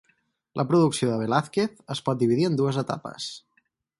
[0.59, 3.31] La producció de Velázquez es pot dividir en dues etapes.